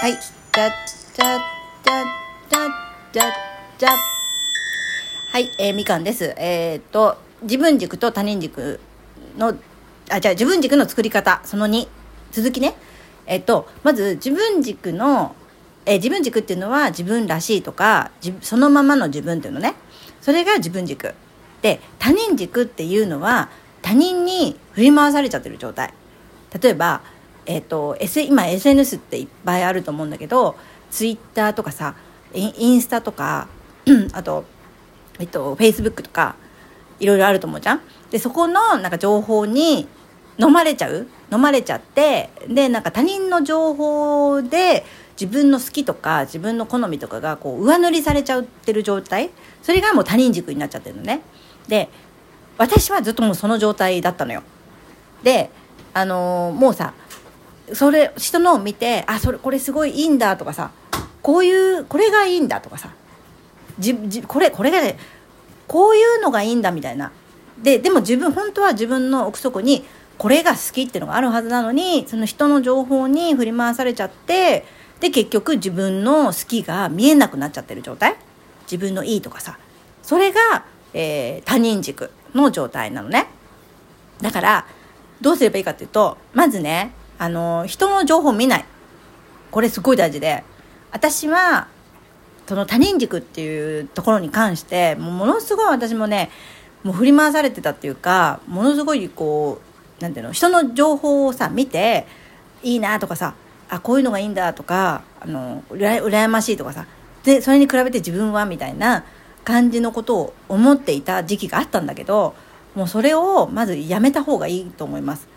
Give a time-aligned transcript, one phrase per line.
[0.00, 0.12] はい。
[0.12, 0.70] じゃ、
[1.12, 1.38] じゃ、
[1.84, 2.04] じゃ、
[2.48, 2.68] じゃ、
[3.12, 3.24] じゃ、
[3.76, 3.90] じゃ。
[5.30, 6.32] はい、えー、みかんです。
[6.38, 8.80] えー、っと、自分軸と他人軸
[9.36, 9.54] の、
[10.08, 11.86] あ、じゃあ自分軸の作り方、その2。
[12.32, 12.76] 続きね。
[13.26, 15.36] えー、っと、まず自分軸の、
[15.84, 18.10] えー、自分軸っていうのは自分らしいとか、
[18.40, 19.74] そのままの自分っていうのね。
[20.22, 21.14] それが自分軸。
[21.60, 23.50] で、他人軸っていうのは、
[23.82, 25.92] 他人に振り回されちゃってる状態。
[26.58, 27.02] 例えば、
[27.50, 27.96] え、ー、と、
[28.28, 30.54] 今 SNS っていっぱいあると思うんだけど、
[30.90, 31.96] ツイッターとかさ、
[32.32, 33.48] インスタとか、
[34.12, 34.44] あと、
[35.18, 36.36] えっと、フェイスブックとか、
[37.00, 37.80] いろいろあると思うじゃん？
[38.12, 39.88] で、そこのなんか情報に
[40.38, 41.08] 飲まれちゃう？
[41.32, 44.84] 飲まれちゃって、で、なんか他人の情報で
[45.20, 49.30] 自分の好きとか自分の好みとかがこう上塗りされちゃってる状態？
[49.62, 51.22] それがもう他人軸になっちゃってるのね。
[51.66, 51.88] で、
[52.58, 54.42] 私はずっともうその状態だったのよ。
[55.24, 55.50] で、
[55.92, 56.94] あのー、もうさ、
[57.74, 60.70] それ人のを見てあそれこれすごいいいんだとかさ
[61.22, 62.90] こういうこれがいいんだとかさ
[63.78, 64.98] じじこれこれがね
[65.66, 67.12] こういうのがいいんだみたいな。
[67.62, 69.84] ででも自分本当は自分の奥底に
[70.18, 74.64] これが好きっていうのがあるはずなのにその人の情報に振り回されちゃって
[75.00, 78.16] で結局自分の好きが見えなくなっちゃってる状態？
[78.62, 79.58] 自分のいいとかさ。
[80.02, 83.26] それが、えー、他人軸の状態なのね。
[84.20, 84.66] だから
[85.20, 88.64] どうすればいいかっていうとまずねあの、人の情報見ない。
[89.50, 90.42] これすごい大事で。
[90.90, 91.68] 私は、
[92.46, 96.30] その他人軸っていうところに関して、もうものすごい私もね、
[96.82, 99.60] もう振り回されてたっていうか、ものすごいこ
[99.98, 102.06] う、なんていうの、人の情報をさ、見て、
[102.62, 103.34] いいなとかさ、
[103.68, 106.86] あ、こういうのがいいんだとか、あの、うら羨ましいとかさ、
[107.22, 109.04] で、それに比べて自分はみたいな
[109.44, 112.34] 感じのことを思っていた時期があったんだけど、
[112.74, 115.28] もうそれをまずやめた方がいいと思います。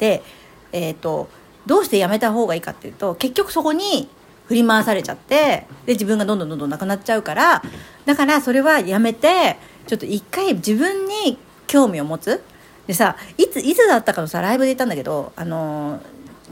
[0.00, 0.24] で、
[0.72, 1.28] えーと、
[1.66, 4.08] どうしてやめた方がいいかっていうと結局そこに
[4.46, 7.62] 振り回されちゃってで自分がどんどんどんどんなくなっちゃうから
[8.04, 9.56] だからそれはやめて
[9.86, 12.42] ちょっと一回自分に興味を持つ。
[12.86, 16.00] でさいついつだったかのさライブで言ったんだけどあの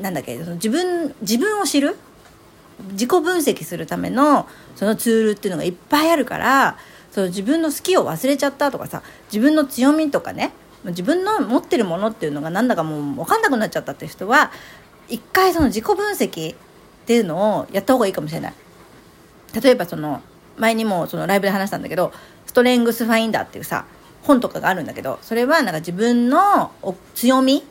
[0.00, 1.96] なんだっけその自分自分を知る
[2.92, 6.78] 自己分析するためのそのツールっていうのがいっぱいあるから
[7.10, 10.52] その自分の好きを忘れちゃったとかさ自分の強みとかね
[10.84, 14.50] 自分の持ってるものっていうのがなんだかもう分かんなくなっちゃったって人は
[15.08, 16.58] 一回その自己分析っ
[17.06, 18.54] ていうのをやった方がいいかもしれない。
[19.60, 20.22] 例えばその
[20.56, 22.12] 前にもそのライブで話したんだけど
[22.46, 23.84] ストレングスファインダーっていうさ
[24.22, 26.70] 本とかがあるんだけどそれはなんか自分の
[27.14, 27.64] 強み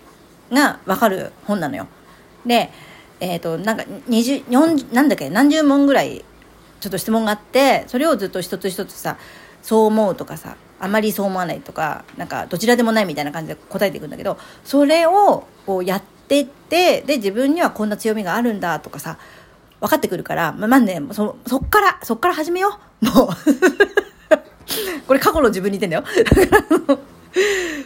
[0.52, 1.88] が分かる本なのよ。
[2.46, 2.72] で
[3.20, 6.26] えっ、ー、となんか24なんだっけ何十問ぐらい
[6.80, 9.18] ちょっと質問があってそれをずっと一つ一つさ
[9.62, 19.18] そう思うとかさあまりそう思わないとかなんかどちらでもないみたいな感じで答えていくんだけどそれをこうやってってで自分にはこんな強みがあるんだとかさ
[19.82, 23.06] 分かってくるからまあねそそっからそっから始めよう。
[23.06, 23.28] もう。
[25.08, 27.00] これ過去の自分に言ってんだよ。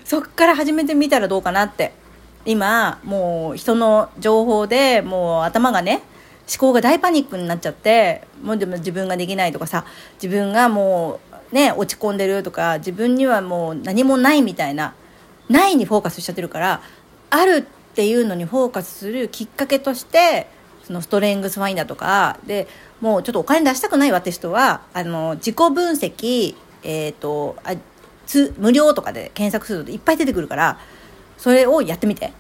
[0.03, 1.94] そっから始めてみたらどうかなって。
[2.46, 6.02] 今もう人の情報でもう頭がね
[6.50, 9.86] 思考が大パニックになっちゃってもうでも自分ができないとかさ
[10.22, 11.20] 自分がも
[11.52, 14.94] うね落ち込んでるとか自分にはもう何もないみたいな
[15.50, 16.82] ないにフォーカスしちゃってるから
[17.30, 20.48] あるっていうのにフォーカスするきっかけとして
[20.84, 22.68] そのストレングスファインダーとかで
[23.00, 27.76] もうちょっとお金出したくないわって人はあの自己分析、えーと、あ
[28.26, 30.80] つ無料とかで検索するといっぱい出てくるから
[31.38, 32.34] それをやってみて。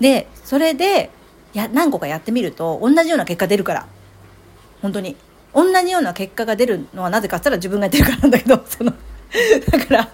[0.00, 1.10] でそれで
[1.54, 3.86] や何個かやってみると同じような結果出るから。
[4.82, 5.16] 本当に。
[5.54, 8.92] 同じような結果が出るのはなぜかっつったら自分がやってるからなんだけど その
[9.70, 10.08] だから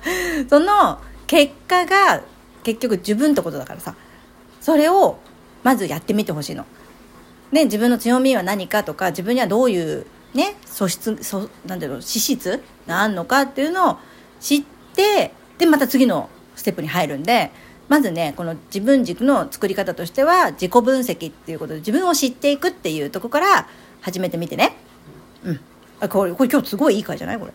[0.48, 2.22] その結果が
[2.62, 3.94] 結局自分ってことだからさ。
[4.64, 5.18] それを
[5.62, 6.64] まずやってみてほしいの。
[7.52, 13.98] で自分の強みは何かとか自分にはどういうね素質そなんていうの資質があるのかっていうのを
[14.40, 14.62] 知っ
[14.94, 17.50] てでまた次のステップに入るんで
[17.88, 23.68] まずねこの自分軸の作り方としては自己分析っていうことで自分を知っていくっていうとこから
[24.00, 24.76] 始めてみてね。
[25.44, 25.60] うん。
[26.00, 27.38] あこれこれ今日すごいいい回じゃない？
[27.38, 27.52] これ。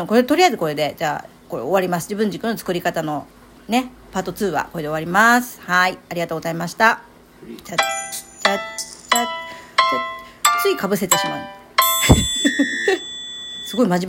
[0.00, 2.04] うんこれとりあえずこれでじゃあこれ終わります。
[2.08, 3.26] 自分軸の作り方の
[3.68, 5.60] ねパート2はこれで終わります。
[5.62, 5.98] はい。
[6.10, 7.00] ありがとうございました。
[7.46, 9.26] じゃじゃじゃ
[10.62, 11.38] ついかぶせてしまう。
[13.64, 14.06] すごい真面目